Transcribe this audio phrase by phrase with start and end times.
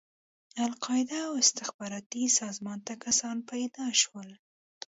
[0.65, 4.29] القاعده او استخباراتي سازمان ته کسان پيدا شول.